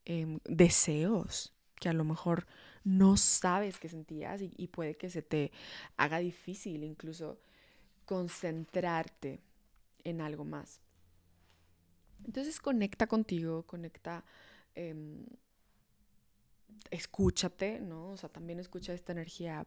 em, 0.05 0.39
deseos 0.45 1.53
que 1.79 1.89
a 1.89 1.93
lo 1.93 2.03
mejor 2.03 2.47
no 2.83 3.17
sabes 3.17 3.79
qué 3.79 3.89
sentías 3.89 4.41
y, 4.41 4.67
puede 4.67 4.95
que 4.95 5.09
se 5.09 5.21
te 5.21 5.51
haga 5.97 6.19
difícil 6.19 6.83
incluso 6.83 7.39
concentrarte 8.05 9.41
en 10.03 10.21
algo 10.21 10.45
más. 10.45 10.81
Entonces 12.25 12.59
conecta 12.59 13.07
contigo, 13.07 13.63
conecta, 13.63 14.23
em, 14.75 15.25
escúchate, 16.95 17.79
¿no? 17.79 18.11
O 18.11 18.17
sea, 18.17 18.29
también 18.29 18.59
escucha 18.59 18.93
esta 18.93 19.11
energía 19.11 19.65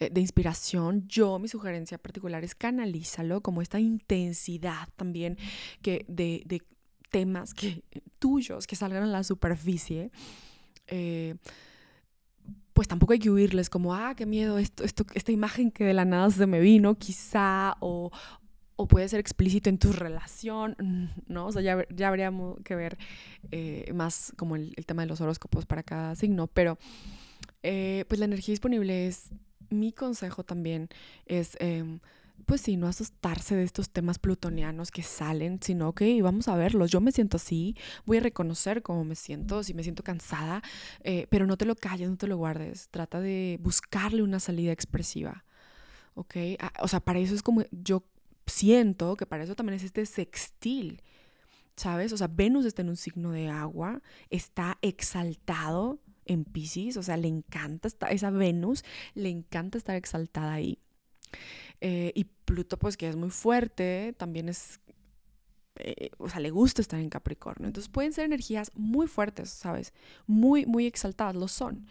eh, 0.00 0.10
de 0.10 0.20
inspiración. 0.20 1.06
Yo, 1.08 1.38
mi 1.38 1.48
sugerencia 1.48 1.98
particular 1.98 2.42
es 2.44 2.54
canalízalo 2.54 3.42
como 3.42 3.62
esta 3.62 3.78
intensidad 3.78 4.88
también 4.96 5.36
que 5.82 6.04
de, 6.08 6.42
de 6.46 6.62
temas 7.10 7.54
que, 7.54 7.84
tuyos 8.18 8.66
que 8.66 8.76
salgan 8.76 9.04
a 9.04 9.06
la 9.06 9.22
superficie. 9.22 10.10
Eh, 10.88 11.36
pues 12.72 12.88
tampoco 12.88 13.12
hay 13.12 13.20
que 13.20 13.30
huirles 13.30 13.70
como, 13.70 13.94
ah, 13.94 14.14
qué 14.16 14.26
miedo, 14.26 14.58
esto, 14.58 14.82
esto, 14.82 15.06
esta 15.14 15.30
imagen 15.30 15.70
que 15.70 15.84
de 15.84 15.94
la 15.94 16.04
nada 16.04 16.28
se 16.30 16.46
me 16.46 16.58
vino, 16.58 16.98
quizá, 16.98 17.76
o, 17.78 18.10
o 18.76 18.88
puede 18.88 19.08
ser 19.08 19.20
explícito 19.20 19.70
en 19.70 19.78
tu 19.78 19.92
relación, 19.92 20.76
¿no? 21.26 21.46
O 21.46 21.52
sea, 21.52 21.62
ya, 21.62 21.86
ya 21.94 22.08
habríamos 22.08 22.58
que 22.64 22.74
ver 22.74 22.98
eh, 23.50 23.90
más 23.94 24.32
como 24.36 24.56
el, 24.56 24.74
tema 24.86 25.02
de 25.02 25.08
los 25.08 25.20
horóscopos 25.20 25.66
para 25.66 25.82
cada 25.82 26.14
signo, 26.14 26.46
pero 26.46 26.78
eh, 27.62 28.04
pues 28.08 28.18
la 28.18 28.26
energía 28.26 28.52
disponible 28.52 29.06
es, 29.06 29.30
mi 29.70 29.92
consejo 29.92 30.44
también 30.44 30.88
es... 31.26 31.56
Em, 31.60 32.00
pues 32.46 32.60
sí, 32.60 32.76
no 32.76 32.86
asustarse 32.88 33.56
de 33.56 33.62
estos 33.62 33.90
temas 33.90 34.18
plutonianos 34.18 34.90
que 34.90 35.02
salen, 35.02 35.60
sino 35.62 35.94
que 35.94 36.20
vamos 36.20 36.48
a 36.48 36.56
verlos. 36.56 36.90
Yo 36.90 37.00
me 37.00 37.12
siento 37.12 37.36
así, 37.36 37.76
voy 38.04 38.18
a 38.18 38.20
reconocer 38.20 38.82
cómo 38.82 39.04
me 39.04 39.14
siento, 39.14 39.62
si 39.62 39.72
me 39.72 39.82
siento 39.82 40.02
cansada, 40.02 40.62
eh, 41.04 41.26
pero 41.30 41.46
no 41.46 41.56
te 41.56 41.64
lo 41.64 41.74
calles, 41.74 42.10
no 42.10 42.16
te 42.16 42.26
lo 42.26 42.36
guardes. 42.36 42.88
Trata 42.90 43.20
de 43.20 43.58
buscarle 43.62 44.22
una 44.22 44.40
salida 44.40 44.72
expresiva, 44.72 45.44
¿ok? 46.14 46.36
O 46.80 46.88
sea, 46.88 47.00
para 47.00 47.18
eso 47.18 47.34
es 47.34 47.42
como 47.42 47.62
yo 47.70 48.04
siento 48.46 49.16
que 49.16 49.26
para 49.26 49.44
eso 49.44 49.54
también 49.54 49.76
es 49.76 49.84
este 49.84 50.06
sextil, 50.06 51.02
¿sabes? 51.76 52.12
O 52.12 52.16
sea, 52.16 52.28
Venus 52.28 52.64
está 52.66 52.82
en 52.82 52.90
un 52.90 52.96
signo 52.96 53.30
de 53.30 53.48
agua, 53.48 54.02
está 54.30 54.78
exaltado 54.82 56.00
en 56.26 56.44
Pisces, 56.44 56.96
o 56.96 57.02
sea, 57.02 57.16
le 57.16 57.28
encanta, 57.28 57.88
esa 58.10 58.30
Venus 58.30 58.84
le 59.14 59.28
encanta 59.28 59.78
estar 59.78 59.96
exaltada 59.96 60.52
ahí. 60.54 60.78
Eh, 61.80 62.12
y 62.14 62.24
Pluto, 62.24 62.78
pues 62.78 62.96
que 62.96 63.08
es 63.08 63.16
muy 63.16 63.30
fuerte, 63.30 64.14
también 64.16 64.48
es, 64.48 64.80
eh, 65.76 66.10
o 66.18 66.28
sea, 66.28 66.40
le 66.40 66.50
gusta 66.50 66.80
estar 66.80 67.00
en 67.00 67.10
Capricornio. 67.10 67.66
Entonces 67.66 67.90
pueden 67.90 68.12
ser 68.12 68.24
energías 68.24 68.70
muy 68.74 69.06
fuertes, 69.06 69.50
¿sabes? 69.50 69.92
Muy, 70.26 70.66
muy 70.66 70.86
exaltadas, 70.86 71.34
lo 71.34 71.48
son. 71.48 71.86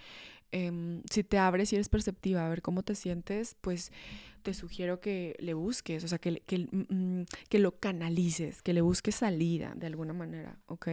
Em, 0.51 1.01
si 1.09 1.23
te 1.23 1.39
abres 1.39 1.73
y 1.73 1.75
eres 1.75 1.89
perceptiva 1.89 2.45
a 2.45 2.49
ver 2.49 2.61
cómo 2.61 2.83
te 2.83 2.95
sientes, 2.95 3.55
pues 3.61 3.91
te 4.43 4.53
sugiero 4.53 4.99
que 4.99 5.35
le 5.39 5.53
busques, 5.53 6.03
o 6.03 6.07
sea, 6.07 6.19
que, 6.19 6.41
que, 6.41 6.59
mm, 6.59 7.21
mm, 7.21 7.25
que 7.49 7.59
lo 7.59 7.79
canalices, 7.79 8.61
que 8.61 8.73
le 8.73 8.81
busques 8.81 9.15
salida 9.15 9.73
de 9.75 9.87
alguna 9.87 10.13
manera, 10.13 10.59
¿ok? 10.67 10.89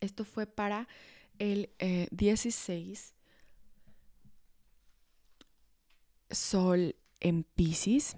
Esto 0.00 0.24
fue 0.24 0.46
para 0.46 0.88
el 1.38 1.70
16 2.10 3.14
eh, 6.30 6.34
Sol 6.34 6.96
en 7.20 7.44
Pisces, 7.44 8.16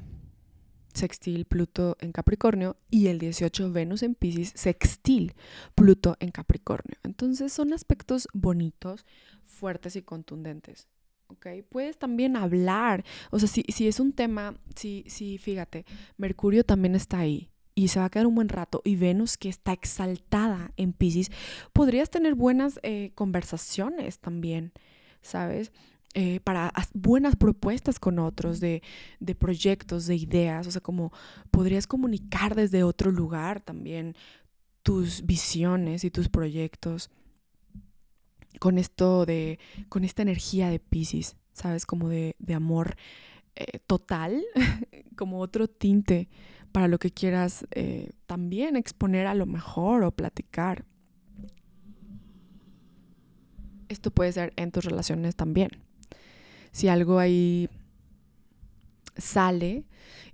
sextil 0.94 1.44
Pluto 1.44 1.96
en 2.00 2.12
Capricornio, 2.12 2.76
y 2.90 3.08
el 3.08 3.18
18 3.18 3.72
Venus 3.72 4.02
en 4.02 4.14
Pisces, 4.14 4.52
sextil 4.54 5.34
Pluto 5.74 6.16
en 6.20 6.30
Capricornio. 6.30 6.96
Entonces 7.02 7.52
son 7.52 7.72
aspectos 7.72 8.28
bonitos, 8.32 9.04
fuertes 9.44 9.96
y 9.96 10.02
contundentes. 10.02 10.88
¿Ok? 11.28 11.46
Puedes 11.68 11.98
también 11.98 12.36
hablar, 12.36 13.04
o 13.30 13.38
sea, 13.38 13.48
si, 13.48 13.64
si 13.68 13.88
es 13.88 14.00
un 14.00 14.12
tema, 14.12 14.54
si, 14.74 15.04
si 15.06 15.38
fíjate, 15.38 15.84
Mercurio 16.16 16.64
también 16.64 16.94
está 16.94 17.18
ahí 17.18 17.50
y 17.74 17.88
se 17.88 17.98
va 17.98 18.06
a 18.06 18.10
quedar 18.10 18.26
un 18.26 18.34
buen 18.34 18.48
rato, 18.48 18.82
y 18.84 18.96
Venus 18.96 19.36
que 19.36 19.48
está 19.48 19.72
exaltada 19.72 20.72
en 20.76 20.92
Pisces, 20.92 21.30
podrías 21.72 22.08
tener 22.10 22.34
buenas 22.34 22.78
eh, 22.82 23.10
conversaciones 23.14 24.20
también, 24.20 24.72
¿sabes? 25.22 25.72
Eh, 26.16 26.38
para 26.38 26.72
buenas 26.92 27.34
propuestas 27.34 27.98
con 27.98 28.20
otros 28.20 28.60
de, 28.60 28.82
de, 29.18 29.34
proyectos, 29.34 30.06
de 30.06 30.14
ideas, 30.14 30.68
o 30.68 30.70
sea, 30.70 30.80
como 30.80 31.12
podrías 31.50 31.88
comunicar 31.88 32.54
desde 32.54 32.84
otro 32.84 33.10
lugar 33.10 33.60
también 33.60 34.14
tus 34.84 35.26
visiones 35.26 36.04
y 36.04 36.12
tus 36.12 36.28
proyectos 36.28 37.10
con 38.60 38.78
esto 38.78 39.26
de, 39.26 39.58
con 39.88 40.04
esta 40.04 40.22
energía 40.22 40.68
de 40.68 40.78
Pisces, 40.78 41.36
¿sabes? 41.52 41.86
Como 41.86 42.08
de, 42.08 42.36
de 42.38 42.54
amor 42.54 42.96
eh, 43.56 43.78
total, 43.86 44.42
como 45.16 45.40
otro 45.40 45.68
tinte 45.68 46.28
para 46.72 46.88
lo 46.88 46.98
que 46.98 47.12
quieras 47.12 47.66
eh, 47.70 48.10
también 48.26 48.74
exponer 48.74 49.28
a 49.28 49.34
lo 49.34 49.46
mejor 49.46 50.02
o 50.02 50.10
platicar. 50.10 50.84
Esto 53.88 54.10
puede 54.10 54.32
ser 54.32 54.52
en 54.56 54.72
tus 54.72 54.84
relaciones 54.84 55.36
también. 55.36 55.70
Si 56.72 56.88
algo 56.88 57.20
ahí 57.20 57.70
sale 59.16 59.84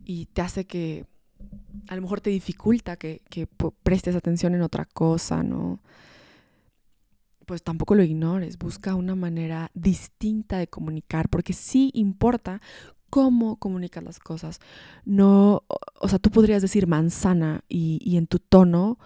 y 0.07 0.27
te 0.27 0.41
hace 0.41 0.65
que 0.65 1.05
a 1.89 1.97
lo 1.97 2.01
mejor 2.01 2.23
te 2.23 2.31
dificulta 2.31 2.97
que, 2.97 3.21
que 3.29 3.47
prestes 3.83 4.17
atención 4.17 4.55
en 4.55 4.63
otra 4.63 4.87
cosa, 4.87 5.43
¿no? 5.43 5.81
Pues 7.51 7.65
tampoco 7.65 7.97
lo 7.97 8.05
ignores, 8.05 8.59
busca 8.59 8.95
una 8.95 9.17
manera 9.17 9.73
distinta 9.75 10.57
de 10.59 10.69
comunicar, 10.69 11.29
porque 11.29 11.53
sí 11.53 11.91
importa 11.95 12.63
cómo 13.11 13.57
comunicas 13.57 14.05
las 14.05 14.21
cosas. 14.21 14.61
No, 15.05 15.65
o 16.01 16.09
sea, 16.09 16.21
tú 16.21 16.31
podrías 16.31 16.63
decir 16.63 16.87
manzana 16.87 17.65
y, 17.69 17.99
y 18.05 18.19
en 18.19 18.29
tu 18.29 18.39
tono 18.39 19.01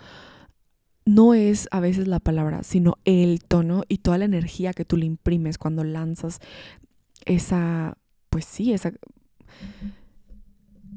no 1.07 1.33
es 1.33 1.69
a 1.71 1.81
veces 1.81 2.07
la 2.07 2.21
palabra, 2.21 2.65
sino 2.65 2.99
el 3.07 3.43
tono 3.43 3.85
y 3.89 3.97
toda 3.97 4.19
la 4.19 4.27
energía 4.27 4.75
que 4.75 4.85
tú 4.85 4.99
le 4.99 5.07
imprimes 5.07 5.57
cuando 5.57 5.83
lanzas 5.83 6.41
esa, 7.25 7.97
pues 8.29 8.45
sí, 8.45 8.75
esa, 8.75 8.93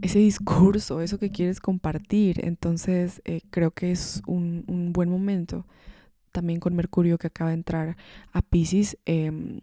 ese 0.01 0.19
discurso, 0.19 0.99
eso 0.99 1.17
que 1.17 1.31
quieres 1.31 1.61
compartir. 1.61 2.45
Entonces 2.45 3.21
eh, 3.23 3.39
creo 3.51 3.71
que 3.71 3.93
es 3.93 4.21
un, 4.27 4.65
un, 4.67 4.91
buen 4.91 5.09
momento 5.09 5.65
también 6.37 6.59
con 6.59 6.75
Mercurio 6.75 7.17
que 7.17 7.27
acaba 7.27 7.49
de 7.49 7.55
entrar 7.55 7.97
a 8.31 8.43
Pisces. 8.43 8.95
Eh, 9.07 9.59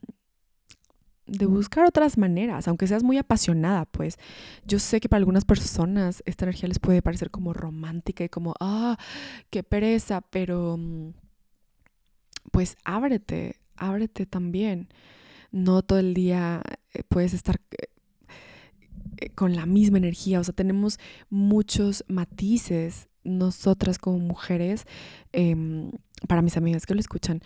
de 1.26 1.46
buscar 1.46 1.86
otras 1.86 2.18
maneras, 2.18 2.68
aunque 2.68 2.86
seas 2.86 3.02
muy 3.02 3.16
apasionada, 3.16 3.86
pues 3.86 4.18
yo 4.66 4.78
sé 4.78 5.00
que 5.00 5.08
para 5.08 5.18
algunas 5.18 5.44
personas 5.44 6.22
esta 6.26 6.44
energía 6.44 6.68
les 6.68 6.78
puede 6.78 7.00
parecer 7.00 7.30
como 7.30 7.54
romántica 7.54 8.24
y 8.24 8.28
como, 8.28 8.54
ah, 8.60 8.98
qué 9.50 9.62
pereza, 9.62 10.20
pero 10.20 10.76
mm, 10.76 11.12
pues 12.50 12.76
ábrete, 12.84 13.56
ábrete 13.76 14.26
también. 14.26 14.88
No 15.50 15.82
todo 15.82 15.98
el 15.98 16.14
día 16.14 16.62
eh, 16.92 17.04
puedes 17.08 17.32
estar 17.32 17.60
eh, 17.70 17.86
eh, 19.18 19.30
con 19.30 19.56
la 19.56 19.66
misma 19.66 19.98
energía, 19.98 20.40
o 20.40 20.44
sea, 20.44 20.54
tenemos 20.54 20.98
muchos 21.30 22.04
matices 22.08 23.08
nosotras 23.24 23.98
como 23.98 24.18
mujeres, 24.18 24.84
em, 25.32 25.90
para 26.28 26.42
mis 26.42 26.56
amigas 26.56 26.86
que 26.86 26.94
lo 26.94 27.00
escuchan, 27.00 27.40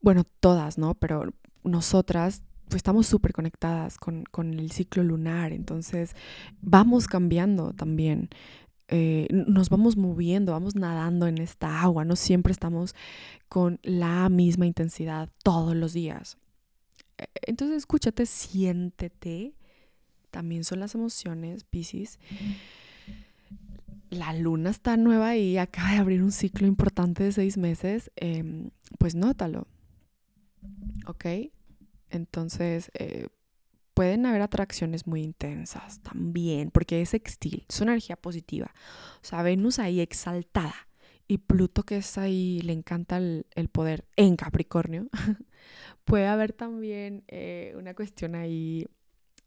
bueno, 0.00 0.24
todas, 0.40 0.78
¿no? 0.78 0.94
Pero 0.94 1.32
nosotras 1.62 2.42
pues 2.68 2.76
estamos 2.76 3.06
súper 3.06 3.32
conectadas 3.32 3.98
con, 3.98 4.24
el 4.54 4.70
ciclo 4.70 5.02
lunar, 5.02 5.52
entonces 5.52 6.14
vamos 6.60 7.06
cambiando 7.06 7.72
también. 7.72 8.30
Eh, 8.88 9.28
nos 9.30 9.70
vamos 9.70 9.96
moviendo, 9.96 10.52
vamos 10.52 10.74
nadando 10.74 11.26
en 11.26 11.38
esta 11.38 11.80
agua, 11.82 12.04
no 12.04 12.16
siempre 12.16 12.52
estamos 12.52 12.94
con 13.48 13.80
la 13.82 14.28
misma 14.28 14.66
intensidad 14.66 15.30
todos 15.42 15.74
los 15.74 15.92
días. 15.92 16.36
E, 17.16 17.26
entonces 17.46 17.78
escúchate, 17.78 18.26
siéntete, 18.26 19.54
también 20.30 20.64
son 20.64 20.80
las 20.80 20.94
emociones, 20.94 21.64
Pisces. 21.64 22.18
La 24.14 24.32
luna 24.32 24.70
está 24.70 24.96
nueva 24.96 25.36
y 25.36 25.58
acaba 25.58 25.92
de 25.92 25.98
abrir 25.98 26.22
un 26.22 26.32
ciclo 26.32 26.66
importante 26.66 27.24
de 27.24 27.32
seis 27.32 27.56
meses, 27.56 28.10
em, 28.16 28.70
pues 28.98 29.14
nótalo, 29.14 29.66
¿ok? 31.06 31.26
Entonces, 32.10 32.90
eh, 32.94 33.28
pueden 33.94 34.26
haber 34.26 34.42
atracciones 34.42 35.06
muy 35.06 35.22
intensas 35.22 36.00
también, 36.00 36.70
porque 36.70 37.00
es 37.00 37.10
sextil, 37.10 37.64
es 37.68 37.80
una 37.80 37.92
energía 37.92 38.16
positiva. 38.16 38.72
O 39.22 39.24
sea, 39.24 39.42
Venus 39.42 39.78
ahí 39.78 40.00
exaltada 40.00 40.74
y 41.26 41.38
Pluto 41.38 41.84
que 41.84 41.98
es 41.98 42.18
ahí, 42.18 42.60
le 42.60 42.72
encanta 42.72 43.16
el, 43.16 43.68
poder 43.72 44.04
en 44.16 44.36
Capricornio. 44.36 45.08
Puede 46.04 46.26
haber 46.26 46.52
también 46.52 47.24
eh, 47.28 47.72
una 47.76 47.94
cuestión 47.94 48.34
ahí, 48.34 48.86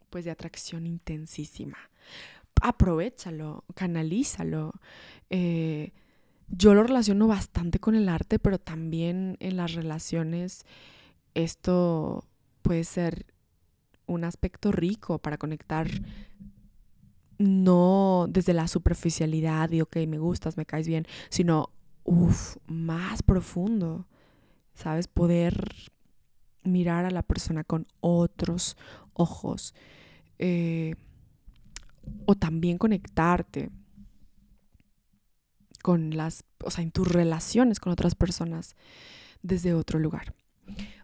pues, 0.10 0.26
de 0.26 0.32
atracción 0.32 0.88
intensísima. 0.88 1.78
Aprovechalo, 2.62 3.64
canalízalo. 3.76 4.74
Eh, 5.30 5.92
yo 6.50 6.74
lo 6.74 6.84
relaciono 6.84 7.28
bastante 7.28 7.80
con 7.80 7.96
el 7.96 8.10
arte, 8.10 8.40
pero 8.40 8.58
también 8.58 9.38
en 9.40 9.58
las 9.58 9.74
relaciones 9.74 10.66
esto 11.34 12.26
puede 12.62 12.84
ser 12.84 13.26
un 14.06 14.24
aspecto 14.24 14.72
rico 14.72 15.20
para 15.20 15.38
conectar 15.38 15.88
no 17.38 18.26
desde 18.30 18.54
la 18.54 18.68
superficialidad 18.68 19.72
y, 19.72 19.82
ok, 19.82 19.98
me 20.08 20.18
gustas, 20.18 20.58
me 20.58 20.66
caes 20.66 20.88
bien, 20.88 21.06
sino, 21.30 21.70
más 22.68 23.22
profundo, 23.22 24.08
¿sabes? 24.74 25.08
Poder 25.08 25.72
mirar 26.64 27.06
a 27.06 27.12
la 27.12 27.22
persona 27.22 27.64
con 27.64 27.88
otros 28.00 28.78
ojos. 29.14 29.76
Eh, 30.40 30.96
o 32.26 32.36
también 32.36 32.78
conectarte 32.78 33.70
con 35.82 36.18
las, 36.18 36.44
o 36.64 36.72
sea, 36.72 36.84
en 36.84 36.92
tus 36.92 37.08
relaciones 37.08 37.80
con 37.80 37.94
otras 37.94 38.16
personas 38.16 38.76
desde 39.42 39.74
otro 39.74 40.00
lugar. 40.00 40.36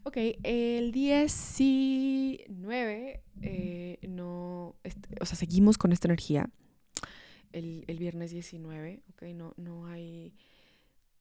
Ok, 0.03 0.17
el 0.43 0.91
19, 0.91 3.23
eh, 3.41 3.97
no, 4.07 4.75
o 5.21 5.25
sea, 5.25 5.37
seguimos 5.37 5.77
con 5.77 5.93
esta 5.93 6.07
energía. 6.07 6.49
El, 7.53 7.85
viernes 7.97 8.31
19, 8.31 9.03
ok, 9.13 9.21
no, 9.35 9.53
no 9.57 9.85
hay 9.85 10.33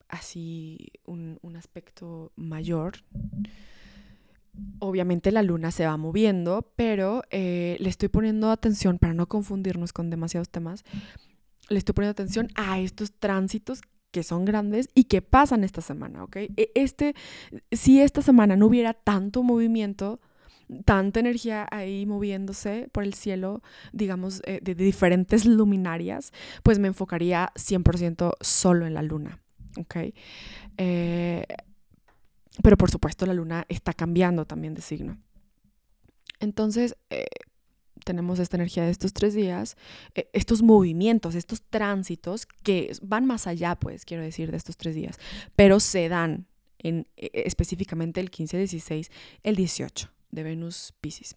así 0.08 0.90
un, 1.04 1.38
aspecto 1.56 2.32
mayor. 2.34 3.04
Obviamente 4.80 5.32
la 5.32 5.42
luna 5.42 5.70
se 5.70 5.86
va 5.86 5.96
moviendo, 5.96 6.72
pero 6.76 7.22
eh, 7.30 7.76
le 7.80 7.88
estoy 7.88 8.08
poniendo 8.08 8.50
atención 8.50 8.98
para 8.98 9.14
no 9.14 9.26
confundirnos 9.26 9.92
con 9.92 10.10
demasiados 10.10 10.50
temas. 10.50 10.84
Le 11.68 11.78
estoy 11.78 11.94
poniendo 11.94 12.12
atención 12.12 12.48
a 12.54 12.78
estos 12.78 13.12
tránsitos 13.12 13.80
que 14.10 14.22
son 14.22 14.44
grandes 14.44 14.90
y 14.94 15.04
que 15.04 15.22
pasan 15.22 15.64
esta 15.64 15.80
semana, 15.80 16.22
¿ok? 16.22 16.36
E, 16.36 16.70
este, 16.74 17.14
si 17.70 18.00
esta 18.00 18.20
semana 18.20 18.56
no 18.56 18.66
hubiera 18.66 18.92
tanto 18.92 19.42
movimiento, 19.42 20.20
tanta 20.84 21.20
energía 21.20 21.66
ahí 21.70 22.04
moviéndose 22.04 22.88
por 22.92 23.04
el 23.04 23.14
cielo, 23.14 23.62
digamos, 23.92 24.42
eh, 24.44 24.60
de, 24.62 24.74
diferentes 24.74 25.46
luminarias, 25.46 26.32
pues 26.62 26.78
me 26.78 26.88
enfocaría 26.88 27.52
100% 27.56 28.34
solo 28.40 28.86
en 28.86 28.94
la 28.94 29.02
luna, 29.02 29.40
¿ok? 29.78 29.96
Eh, 30.76 31.46
pero 32.62 32.76
por 32.76 32.90
supuesto 32.90 33.24
la 33.26 33.34
luna 33.34 33.64
está 33.68 33.92
cambiando 33.92 34.44
también 34.44 34.74
de 34.74 34.82
signo. 34.82 35.18
Entonces, 36.40 36.96
eh, 37.10 37.26
tenemos 38.04 38.38
esta 38.38 38.56
energía 38.56 38.84
de 38.84 38.90
estos 38.90 39.12
tres 39.12 39.34
días, 39.34 39.76
eh, 40.14 40.28
estos 40.32 40.62
movimientos, 40.62 41.34
estos 41.34 41.62
tránsitos 41.62 42.46
que 42.46 42.92
van 43.00 43.26
más 43.26 43.46
allá, 43.46 43.76
pues, 43.76 44.04
quiero 44.04 44.22
decir, 44.22 44.50
de 44.50 44.56
estos 44.56 44.76
tres 44.76 44.94
días, 44.94 45.18
pero 45.56 45.80
se 45.80 46.08
dan 46.08 46.46
en, 46.78 47.06
e, 47.16 47.26
e, 47.26 47.42
específicamente 47.46 48.20
el 48.20 48.30
15, 48.30 48.58
16, 48.58 49.10
el 49.42 49.56
18 49.56 50.10
de 50.30 50.42
Venus 50.42 50.94
Pisces. 51.00 51.36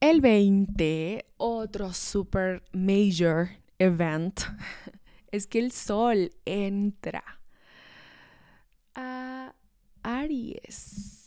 El 0.00 0.20
20, 0.20 1.26
otro 1.36 1.92
super 1.92 2.62
major 2.72 3.50
event, 3.78 4.40
es 5.30 5.46
que 5.46 5.58
el 5.58 5.72
Sol 5.72 6.30
entra 6.44 7.43
Aries 10.24 11.24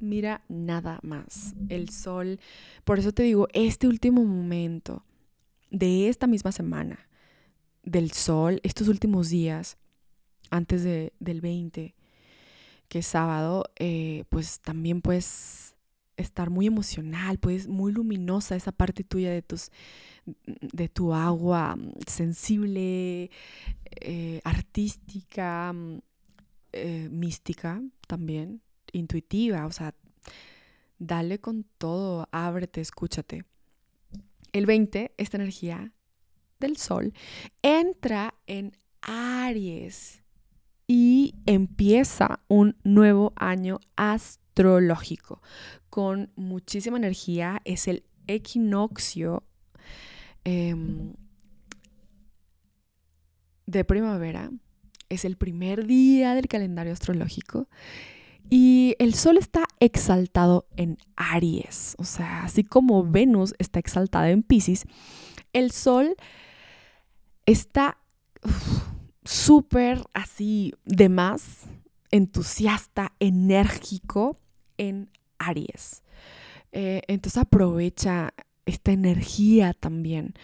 mira 0.00 0.42
nada 0.48 0.98
más. 1.02 1.54
El 1.68 1.88
sol, 1.88 2.40
por 2.84 2.98
eso 2.98 3.12
te 3.12 3.22
digo, 3.22 3.48
este 3.52 3.86
último 3.86 4.24
momento 4.24 5.04
de 5.70 6.08
esta 6.08 6.26
misma 6.26 6.52
semana, 6.52 7.08
del 7.82 8.12
sol, 8.12 8.60
estos 8.62 8.88
últimos 8.88 9.30
días, 9.30 9.78
antes 10.50 10.84
de, 10.84 11.12
del 11.20 11.40
20, 11.40 11.94
que 12.88 12.98
es 13.00 13.06
sábado, 13.06 13.64
eh, 13.76 14.24
pues 14.28 14.60
también 14.60 15.00
puedes 15.02 15.74
estar 16.16 16.50
muy 16.50 16.66
emocional, 16.66 17.38
pues 17.38 17.68
muy 17.68 17.92
luminosa 17.92 18.56
esa 18.56 18.72
parte 18.72 19.04
tuya 19.04 19.30
de 19.30 19.42
tus 19.42 19.70
de 20.44 20.88
tu 20.88 21.14
agua 21.14 21.76
mm, 21.76 21.92
sensible, 22.06 23.30
eh, 24.00 24.40
artística, 24.44 25.72
mm, 25.72 26.00
eh, 26.72 27.08
mística 27.10 27.80
también 28.08 28.62
intuitiva, 28.92 29.66
o 29.66 29.70
sea, 29.70 29.94
dale 30.98 31.38
con 31.38 31.64
todo, 31.78 32.28
ábrete, 32.32 32.80
escúchate. 32.80 33.44
El 34.52 34.66
20, 34.66 35.14
esta 35.16 35.36
energía 35.36 35.92
del 36.58 36.76
sol, 36.76 37.12
entra 37.62 38.34
en 38.46 38.76
Aries 39.02 40.22
y 40.88 41.34
empieza 41.46 42.40
un 42.48 42.76
nuevo 42.82 43.32
año 43.36 43.78
astrológico 43.94 45.42
con 45.90 46.32
muchísima 46.34 46.96
energía. 46.96 47.60
Es 47.64 47.86
el 47.86 48.04
equinoccio 48.26 49.44
em, 50.44 51.14
de 53.66 53.84
primavera. 53.84 54.50
Es 55.08 55.24
el 55.24 55.36
primer 55.36 55.86
día 55.86 56.34
del 56.34 56.48
calendario 56.48 56.92
astrológico 56.92 57.68
Y 58.50 58.94
el 58.98 59.14
Sol 59.14 59.36
está 59.36 59.64
exaltado 59.80 60.66
en 60.76 60.98
Aries, 61.16 61.94
o 61.98 62.04
sea, 62.04 62.44
así 62.44 62.64
como 62.64 63.04
Venus 63.04 63.54
está 63.58 63.78
exaltada 63.78 64.30
en 64.30 64.42
Pisces, 64.42 64.84
el 65.52 65.70
Sol 65.70 66.16
está 67.46 67.98
súper 69.24 70.02
así 70.14 70.74
de 70.84 71.08
más, 71.08 71.64
entusiasta, 72.10 73.12
enérgico 73.20 74.38
en 74.78 75.10
Aries. 75.38 76.02
Eh, 76.72 77.02
entonces 77.08 77.38
aprovecha 77.38 78.32
esta 78.66 78.92
energía 78.92 79.74
también. 79.74 80.34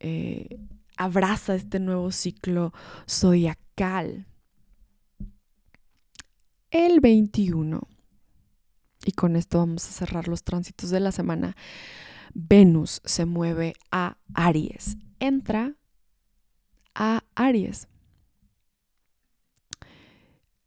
Eh, 0.00 0.58
abraza 1.02 1.54
este 1.54 1.80
nuevo 1.80 2.10
ciclo 2.12 2.72
zodiacal. 3.08 4.26
El 6.70 7.00
21. 7.00 7.80
Y 9.04 9.12
con 9.12 9.36
esto 9.36 9.58
vamos 9.58 9.86
a 9.86 9.92
cerrar 9.92 10.28
los 10.28 10.44
tránsitos 10.44 10.90
de 10.90 11.00
la 11.00 11.10
semana. 11.10 11.56
Venus 12.34 13.02
se 13.04 13.26
mueve 13.26 13.74
a 13.90 14.16
Aries. 14.34 14.96
Entra 15.18 15.74
a 16.94 17.24
Aries. 17.34 17.88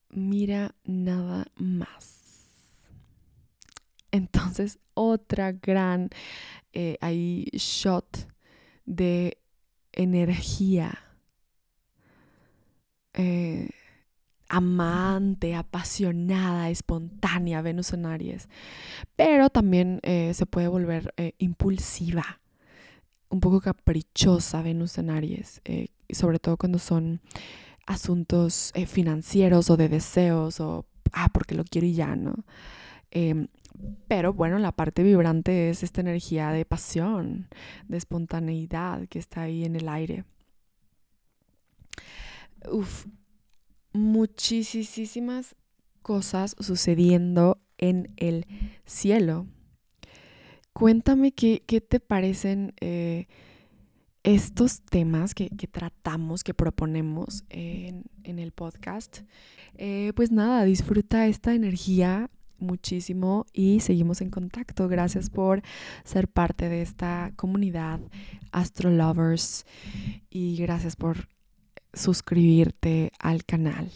Mira 0.10 0.76
nada 0.84 1.48
más. 1.56 2.50
Entonces, 4.12 4.80
otra 4.94 5.54
gran 5.54 6.10
eh, 6.74 6.98
shot 7.54 8.30
de 8.86 9.38
energía. 9.96 11.00
Eh, 13.14 13.70
amante, 14.48 15.56
apasionada, 15.56 16.70
espontánea, 16.70 17.62
Venus 17.62 17.94
en 17.94 18.06
Aries. 18.06 18.50
Pero 19.16 19.50
también 19.50 20.00
eh, 20.04 20.34
se 20.34 20.46
puede 20.46 20.68
volver 20.68 21.14
eh, 21.18 21.34
impulsiva, 21.40 22.42
un 23.30 23.40
poco 23.40 23.62
caprichosa 23.62 24.62
Venus 24.62 24.98
en 24.98 25.10
Aries, 25.10 25.62
sobre 26.10 26.40
todo 26.40 26.58
cuando 26.58 26.78
son 26.78 27.22
asuntos 27.88 28.72
financieros 28.88 29.70
o 29.70 29.78
de 29.78 29.90
deseos 29.90 30.60
o, 30.60 30.86
ah, 31.12 31.30
porque 31.34 31.56
lo 31.56 31.64
quiero 31.64 31.88
y 31.88 31.94
ya, 31.94 32.16
¿no? 32.16 32.36
Pero 34.08 34.34
bueno, 34.34 34.60
la 34.60 34.72
parte 34.72 35.04
vibrante 35.04 35.70
es 35.70 35.84
esta 35.84 36.02
energía 36.02 36.52
de 36.52 36.66
pasión, 36.66 37.48
de 37.88 37.98
espontaneidad 37.98 39.08
que 39.08 39.20
está 39.20 39.44
ahí 39.44 39.66
en 39.66 39.76
el 39.76 39.90
aire. 39.90 40.26
Uf, 42.72 43.06
muchísimas 43.94 45.56
cosas 46.02 46.56
sucediendo 46.60 47.60
en 47.78 48.14
el 48.18 48.46
cielo. 48.86 49.48
Cuéntame 50.74 51.32
qué, 51.32 51.62
te 51.66 52.00
parecen 52.00 52.74
eh, 52.82 53.28
estos 54.24 54.82
temas 54.82 55.34
que, 55.34 55.50
tratamos, 55.72 56.44
que 56.44 56.54
proponemos 56.54 57.46
en, 57.50 58.04
el 58.24 58.52
podcast. 58.52 59.22
Eh, 59.78 60.12
pues 60.16 60.32
nada, 60.32 60.66
disfruta 60.66 61.28
esta 61.28 61.54
energía 61.54 62.30
muchísimo 62.60 63.46
y 63.54 63.80
seguimos 63.80 64.22
en 64.22 64.30
contacto. 64.30 64.88
Gracias 64.88 65.30
por 65.30 65.62
ser 66.04 66.28
parte 66.28 66.70
de 66.70 66.82
esta 66.82 67.32
comunidad 67.36 68.00
Astro 68.52 68.90
Lovers 68.90 69.66
y 70.30 70.58
gracias 70.58 70.96
por 70.96 71.28
suscribirte 71.94 73.12
al 73.20 73.46
canal. 73.46 73.92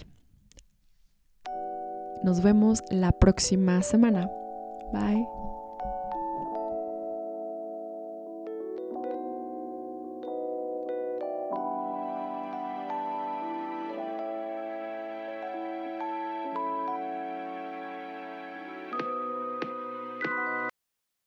Nos 2.24 2.44
vemos 2.44 2.84
la 2.90 3.12
próxima 3.12 3.82
semana. 3.82 4.30
Bye. 4.94 5.39